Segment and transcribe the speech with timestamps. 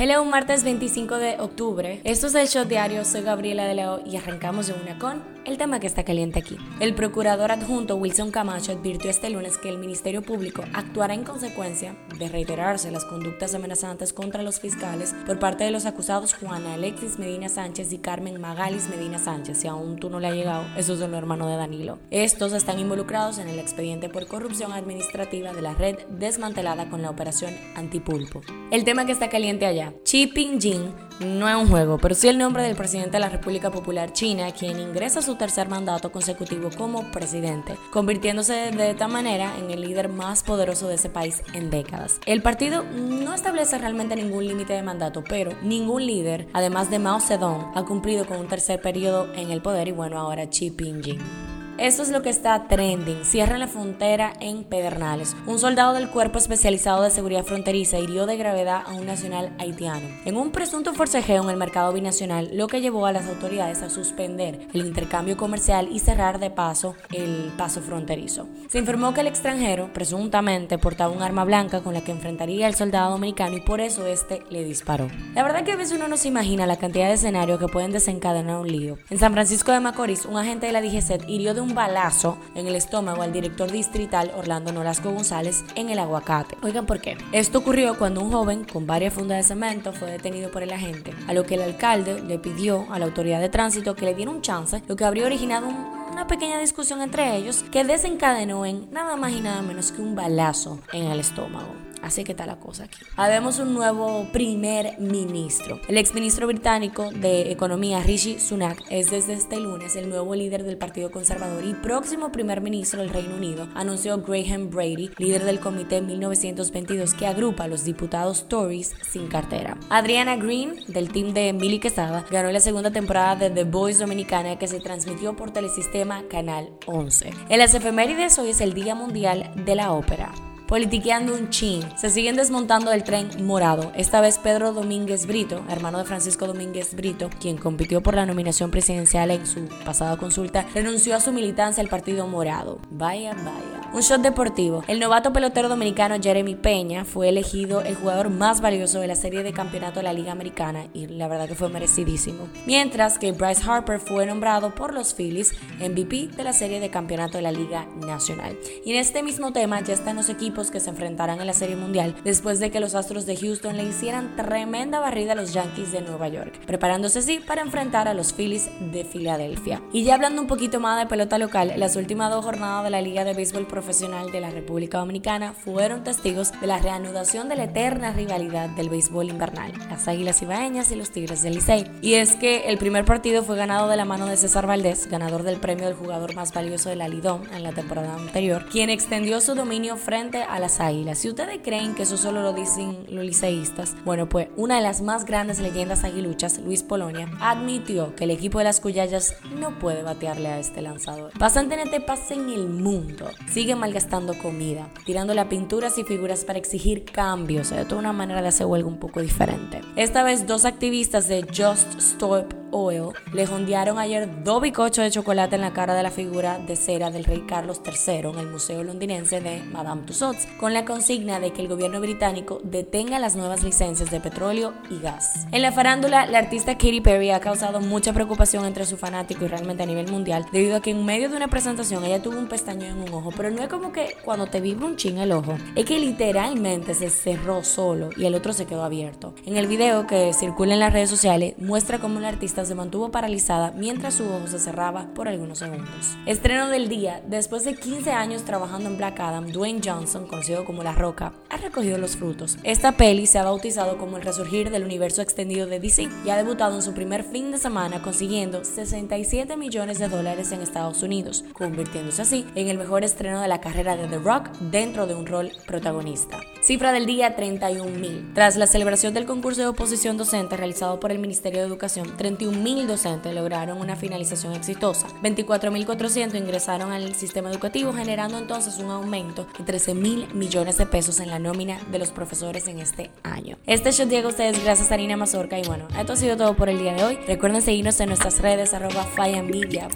[0.00, 2.00] Hello, martes 25 de octubre.
[2.04, 5.56] Esto es el show diario, soy Gabriela de Leo y arrancamos de una con el
[5.56, 6.56] tema que está caliente aquí.
[6.78, 11.96] El procurador adjunto Wilson Camacho advirtió este lunes que el Ministerio Público actuará en consecuencia
[12.18, 17.18] de reiterarse las conductas amenazantes contra los fiscales por parte de los acusados Juana Alexis
[17.18, 19.58] Medina Sánchez y Carmen Magalis Medina Sánchez.
[19.58, 21.98] Si aún tú no le ha llegado, esos son los hermanos de Danilo.
[22.10, 27.10] Estos están involucrados en el expediente por corrupción administrativa de la red desmantelada con la
[27.10, 28.42] operación Antipulpo.
[28.70, 32.38] El tema que está caliente allá Xi Jinping no es un juego, pero sí el
[32.38, 36.70] nombre del presidente de la República Popular China, quien ingresa a su tercer mandato consecutivo
[36.76, 41.70] como presidente, convirtiéndose de esta manera en el líder más poderoso de ese país en
[41.70, 42.20] décadas.
[42.26, 47.20] El partido no establece realmente ningún límite de mandato, pero ningún líder, además de Mao
[47.20, 51.47] Zedong, ha cumplido con un tercer periodo en el poder y bueno, ahora Xi Jinping.
[51.78, 53.24] Esto es lo que está trending.
[53.24, 55.36] Cierran la frontera en Pedernales.
[55.46, 60.04] Un soldado del Cuerpo Especializado de Seguridad Fronteriza hirió de gravedad a un nacional haitiano.
[60.24, 63.90] En un presunto forcejeo en el mercado binacional, lo que llevó a las autoridades a
[63.90, 68.48] suspender el intercambio comercial y cerrar de paso el paso fronterizo.
[68.68, 72.74] Se informó que el extranjero presuntamente portaba un arma blanca con la que enfrentaría al
[72.74, 75.06] soldado dominicano y por eso este le disparó.
[75.32, 77.92] La verdad que a veces uno no se imagina la cantidad de escenarios que pueden
[77.92, 78.98] desencadenar un lío.
[79.10, 82.38] En San Francisco de Macorís, un agente de la DGCET hirió de un un balazo
[82.54, 86.56] en el estómago al director distrital Orlando Nolasco González en el aguacate.
[86.62, 87.18] Oigan, ¿por qué?
[87.32, 91.12] Esto ocurrió cuando un joven con varias fundas de cemento fue detenido por el agente,
[91.26, 94.30] a lo que el alcalde le pidió a la autoridad de tránsito que le diera
[94.30, 95.68] un chance, lo que habría originado
[96.10, 100.16] una pequeña discusión entre ellos que desencadenó en nada más y nada menos que un
[100.16, 101.87] balazo en el estómago.
[102.02, 102.98] Así que está la cosa aquí.
[103.16, 105.80] Habemos un nuevo primer ministro.
[105.88, 110.78] El exministro británico de Economía, Rishi Sunak, es desde este lunes el nuevo líder del
[110.78, 116.00] Partido Conservador y próximo primer ministro del Reino Unido, anunció Graham Brady, líder del Comité
[116.00, 119.76] 1922 que agrupa a los diputados Tories sin cartera.
[119.90, 124.58] Adriana Green, del team de Milly Quesada, ganó la segunda temporada de The Voice Dominicana
[124.58, 127.30] que se transmitió por Telesistema Canal 11.
[127.48, 130.32] En las efemérides hoy es el Día Mundial de la Ópera
[130.68, 131.82] politiqueando un chin.
[131.96, 133.90] Se siguen desmontando del tren morado.
[133.96, 138.70] Esta vez Pedro Domínguez Brito, hermano de Francisco Domínguez Brito, quien compitió por la nominación
[138.70, 142.78] presidencial en su pasada consulta, renunció a su militancia al Partido Morado.
[142.90, 143.77] Vaya, vaya.
[143.90, 144.84] Un shot deportivo.
[144.86, 149.42] El novato pelotero dominicano Jeremy Peña fue elegido el jugador más valioso de la serie
[149.42, 152.48] de campeonato de la Liga Americana y la verdad que fue merecidísimo.
[152.66, 157.38] Mientras que Bryce Harper fue nombrado por los Phillies MVP de la serie de campeonato
[157.38, 158.58] de la Liga Nacional.
[158.84, 161.76] Y en este mismo tema ya están los equipos que se enfrentarán en la Serie
[161.76, 165.92] Mundial después de que los Astros de Houston le hicieran tremenda barrida a los Yankees
[165.92, 169.80] de Nueva York, preparándose así para enfrentar a los Phillies de Filadelfia.
[169.94, 173.00] Y ya hablando un poquito más de pelota local, las últimas dos jornadas de la
[173.00, 177.64] Liga de Béisbol Profesional de la República Dominicana fueron testigos de la reanudación de la
[177.64, 181.88] eterna rivalidad del béisbol invernal, las Águilas Ibaeñas y los Tigres del Licey.
[182.02, 185.44] Y es que el primer partido fue ganado de la mano de César Valdés, ganador
[185.44, 189.40] del premio del jugador más valioso de la Lidón en la temporada anterior, quien extendió
[189.40, 191.20] su dominio frente a las águilas.
[191.20, 195.02] Si ustedes creen que eso solo lo dicen los liceístas, bueno, pues una de las
[195.02, 200.02] más grandes leyendas aguiluchas, Luis Polonia, admitió que el equipo de las Cuyayas no puede
[200.02, 201.30] batearle a este lanzador.
[201.38, 203.30] Pasan TNT pasa en el mundo.
[203.52, 208.42] Sigue malgastando comida, tirando las pinturas y figuras para exigir cambios, de toda una manera
[208.42, 209.80] de hacer huelga un poco diferente.
[209.96, 215.56] Esta vez dos activistas de Just Stop Oil le jondearon ayer dos bicochos de chocolate
[215.56, 218.82] en la cara de la figura de cera del rey Carlos III en el Museo
[218.82, 223.62] Londinense de Madame Tussauds, con la consigna de que el gobierno británico detenga las nuevas
[223.62, 225.46] licencias de petróleo y gas.
[225.52, 229.48] En la farándula, la artista Katy Perry ha causado mucha preocupación entre su fanático y
[229.48, 232.48] realmente a nivel mundial, debido a que en medio de una presentación ella tuvo un
[232.48, 235.32] pestaño en un ojo, pero no es como que cuando te vibra un ching el
[235.32, 239.34] ojo, es que literalmente se cerró solo y el otro se quedó abierto.
[239.46, 243.10] En el video que circula en las redes sociales, muestra cómo la artista se mantuvo
[243.10, 246.16] paralizada mientras su ojo se cerraba por algunos segundos.
[246.26, 250.82] Estreno del día, después de 15 años trabajando en Black Adam, Dwayne Johnson, conocido como
[250.82, 252.58] La Roca, ha recogido los frutos.
[252.62, 256.36] Esta peli se ha bautizado como el resurgir del universo extendido de DC y ha
[256.36, 261.44] debutado en su primer fin de semana consiguiendo 67 millones de dólares en Estados Unidos,
[261.52, 265.26] convirtiéndose así en el mejor estreno de la carrera de The Rock dentro de un
[265.26, 266.38] rol protagonista.
[266.68, 268.30] Cifra del día 31 mil.
[268.34, 272.58] Tras la celebración del concurso de oposición docente realizado por el Ministerio de Educación, 31
[272.58, 275.06] mil docentes lograron una finalización exitosa.
[275.22, 281.20] 24.400 ingresaron al sistema educativo, generando entonces un aumento de 13 mil millones de pesos
[281.20, 283.56] en la nómina de los profesores en este año.
[283.66, 286.54] Este show llega a ustedes gracias a Nina Mazorca y bueno, esto ha sido todo
[286.54, 287.18] por el día de hoy.
[287.26, 289.06] Recuerden seguirnos en nuestras redes arroba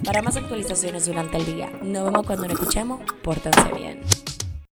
[0.03, 1.71] para más actualizaciones durante el día.
[1.83, 2.99] Nos vemos cuando nos escuchemos.
[3.21, 4.22] Pórtense bien.